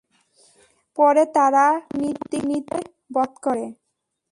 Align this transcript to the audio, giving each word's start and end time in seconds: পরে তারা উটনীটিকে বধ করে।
পরে 0.97 1.23
তারা 1.35 1.65
উটনীটিকে 1.99 2.79
বধ 3.13 3.31
করে। 3.45 3.65